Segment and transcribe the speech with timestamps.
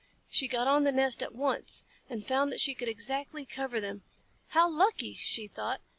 [0.31, 4.01] She got on the nest at once, and found that she could exactly cover them.
[4.47, 5.79] "How lucky!" she thought.